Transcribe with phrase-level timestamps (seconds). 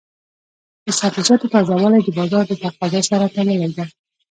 [0.85, 3.85] د سبزیجاتو تازه والی د بازار د تقاضا سره تړلی دی.